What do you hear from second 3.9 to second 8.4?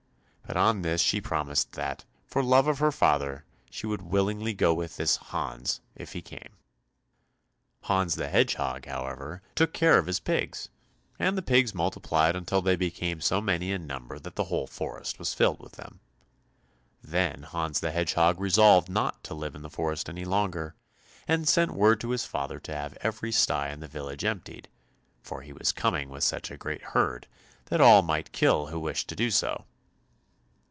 willingly go with this Hans if he came. Hans the